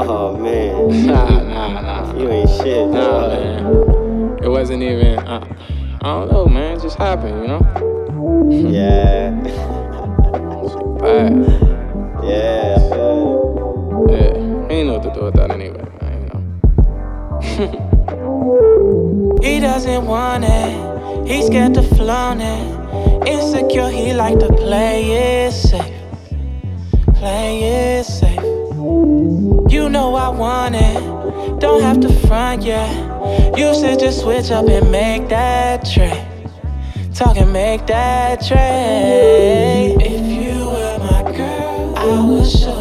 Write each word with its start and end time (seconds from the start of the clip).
Oh 0.00 0.36
man. 0.36 1.06
Nah, 1.06 1.42
nah, 1.42 1.80
nah. 1.80 2.16
You 2.16 2.30
ain't 2.30 2.48
shit. 2.50 2.88
Nah, 2.88 3.28
dog. 3.28 3.30
man. 3.32 4.38
It 4.44 4.48
wasn't 4.48 4.84
even. 4.84 5.18
Uh, 5.18 5.44
I 6.00 6.06
don't 6.06 6.30
know, 6.30 6.46
man. 6.46 6.76
It 6.76 6.82
just 6.82 6.96
happened, 6.96 7.42
you 7.42 7.48
know. 7.48 7.60
Yeah. 8.70 9.30
Bad. 11.00 11.32
Yeah. 12.22 12.78
I 12.78 12.98
Yeah. 14.12 14.68
He 14.68 14.74
ain't 14.74 14.86
know 14.86 14.98
what 14.98 15.02
to 15.02 15.12
do 15.12 15.24
with 15.24 15.34
that 15.34 15.50
anyway, 15.50 15.84
man. 16.00 16.18
You 17.58 17.66
know. 17.66 17.84
He 19.42 19.60
doesn't 19.60 20.06
want 20.06 20.44
it, 20.44 21.26
he's 21.26 21.46
scared 21.46 21.74
to 21.74 21.82
flaunt 21.82 22.40
it. 22.40 23.28
Insecure, 23.28 23.88
he 23.88 24.12
like 24.12 24.38
to 24.38 24.48
play 24.48 25.46
it 25.46 25.52
safe. 25.52 25.92
Play 27.16 27.62
it 27.62 28.04
safe. 28.04 28.27
You 29.68 29.90
know 29.90 30.14
I 30.14 30.28
want 30.28 30.74
it, 30.76 31.60
don't 31.60 31.82
have 31.82 32.00
to 32.00 32.08
front 32.26 32.62
yeah. 32.62 32.88
You 33.54 33.74
should 33.74 33.98
just 33.98 34.20
switch 34.22 34.50
up 34.50 34.66
and 34.66 34.90
make 34.90 35.28
that 35.28 35.84
trade. 35.84 36.26
Talk 37.14 37.36
and 37.36 37.52
make 37.52 37.86
that 37.86 38.40
trade. 38.46 39.96
If 40.00 40.24
you 40.26 40.66
were 40.66 40.98
my 41.00 41.36
girl, 41.36 41.94
I 41.96 42.24
would 42.26 42.46
show 42.48 42.77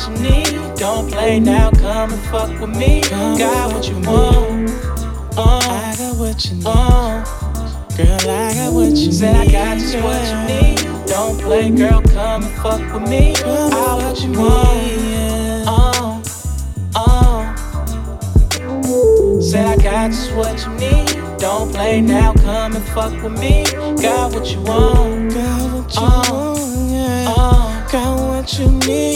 what 0.00 0.18
you 0.18 0.30
need. 0.30 0.76
Don't 0.76 1.10
play 1.10 1.40
now, 1.40 1.70
come 1.70 2.12
and 2.12 2.22
fuck 2.24 2.60
with 2.60 2.76
me. 2.76 3.02
Got 3.02 3.72
what 3.72 3.88
you 3.88 3.96
want. 4.00 4.70
Uh, 5.36 5.60
I 5.62 5.94
got 5.98 6.16
what 6.16 6.44
you 6.46 6.56
need. 6.56 6.66
Uh, 6.66 7.24
girl, 7.96 8.30
I 8.30 8.54
got 8.54 8.72
what 8.72 8.92
you 8.92 9.12
Said 9.12 9.36
I 9.36 9.46
got 9.50 9.78
just 9.78 9.96
what 9.96 10.26
you 10.28 10.38
need. 10.46 10.78
Don't 11.06 11.40
play, 11.40 11.70
girl, 11.70 12.02
come 12.02 12.44
and 12.44 12.62
fuck 12.62 12.80
with 12.92 13.08
me. 13.08 13.34
I 13.36 13.94
what 13.96 14.20
you 14.22 14.32
want. 14.32 15.66
Uh, 15.68 16.22
uh. 16.94 17.56
Said 19.40 19.66
I 19.66 19.76
got 19.82 20.10
just 20.10 20.34
what 20.34 20.64
you 20.64 20.72
need. 20.74 21.38
Don't 21.38 21.72
play 21.72 22.00
now, 22.00 22.32
come 22.34 22.76
and 22.76 22.84
fuck 22.86 23.22
with 23.22 23.38
me. 23.38 23.64
Got 24.00 24.34
what 24.34 24.46
you 24.50 24.60
want. 24.62 25.34
Got 25.34 25.72
what 25.72 25.94
you 25.94 26.02
want, 26.02 26.90
yeah. 26.90 27.34
Uh, 27.36 27.88
got 27.90 28.18
what 28.18 28.58
you 28.58 28.70
need. 28.86 29.09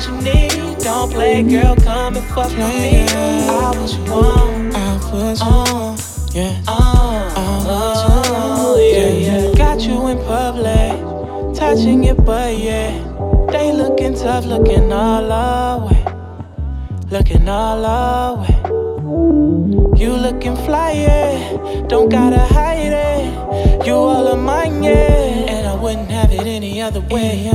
What 0.00 0.08
you 0.08 0.32
need. 0.32 0.78
Don't 0.78 1.12
play, 1.12 1.42
girl, 1.42 1.76
come 1.76 2.16
and 2.16 2.26
fuck 2.28 2.48
with 2.50 2.58
me. 2.58 3.06
I 3.08 3.70
what 3.76 3.92
you 3.92 4.12
want. 4.12 4.74
I 4.74 4.96
what 5.12 5.38
you 5.38 5.74
want, 5.74 6.34
yeah. 6.34 6.62
Uh, 6.66 7.32
uh, 7.36 8.76
yeah, 8.78 9.08
yeah. 9.08 9.54
Got 9.54 9.80
you 9.80 10.06
in 10.08 10.18
public, 10.24 11.54
touching 11.54 12.04
your 12.04 12.14
butt, 12.14 12.58
yeah. 12.58 12.90
They 13.50 13.72
looking 13.72 14.14
tough, 14.14 14.46
looking 14.46 14.92
all 14.92 15.30
our 15.30 15.86
way 15.86 16.04
looking 17.10 17.48
all 17.48 17.84
our 17.84 18.36
way. 18.36 18.56
You 20.00 20.12
looking 20.12 20.54
fly, 20.54 20.92
yeah. 20.92 21.86
Don't 21.88 22.08
gotta 22.08 22.38
hide 22.38 22.92
it. 22.92 23.84
You 23.86 23.94
all 23.94 24.28
of 24.28 24.38
mine, 24.38 24.82
yeah. 24.82 25.50
And 25.50 25.66
I 25.66 25.74
wouldn't 25.74 26.10
have 26.10 26.30
it 26.32 26.46
any 26.46 26.80
other 26.80 27.00
way. 27.00 27.48
Any 27.48 27.49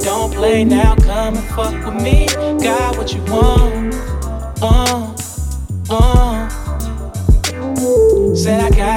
Don't 0.00 0.32
play 0.32 0.64
now, 0.64 0.94
come 0.96 1.36
and 1.36 1.44
fuck 1.48 1.84
with 1.84 2.02
me. 2.02 2.26
Got 2.62 2.96
what 2.96 3.12
you 3.12 3.22
want, 3.24 3.94
want, 4.60 5.17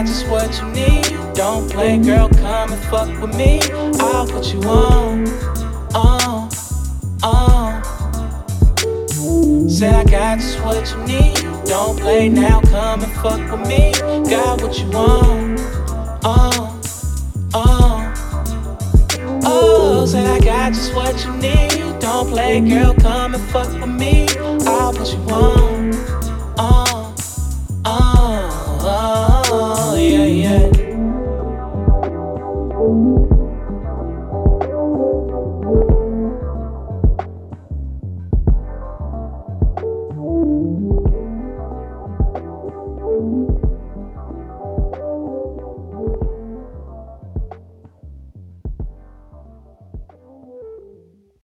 got 0.01 0.07
just 0.07 0.27
what 0.29 0.59
you 0.59 0.67
need. 0.71 1.35
Don't 1.35 1.69
play, 1.69 1.97
girl, 1.97 2.27
come 2.29 2.73
and 2.73 2.83
fuck 2.85 3.07
with 3.21 3.35
me. 3.35 3.59
I'll 3.99 4.25
put 4.27 4.51
you 4.51 4.59
on, 4.61 5.27
on, 5.93 6.49
on. 7.23 7.83
Said 9.69 9.93
I 9.93 10.03
got 10.03 10.39
just 10.39 10.59
what 10.63 10.89
you 10.91 10.97
need. 11.05 11.35
Don't 11.65 11.99
play 11.99 12.29
now, 12.29 12.61
come 12.61 13.03
and 13.03 13.13
fuck 13.13 13.51
with 13.51 13.67
me. 13.67 13.93
Got 14.29 14.61
what 14.61 14.79
you 14.79 14.89
want, 14.89 15.59
on, 16.25 16.81
on. 17.53 18.13
Oh, 19.43 20.05
said 20.07 20.25
I 20.25 20.39
got 20.39 20.73
just 20.73 20.95
what 20.95 21.23
you 21.25 21.33
need. 21.37 21.99
Don't 21.99 22.27
play, 22.29 22.59
girl, 22.61 22.95
come 22.95 23.35
and 23.35 23.43
fuck 23.51 23.71
with 23.79 23.89
me. 23.89 24.27
I 24.65 25.80